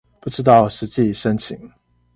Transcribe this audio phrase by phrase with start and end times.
[0.19, 1.71] 不知道實際申請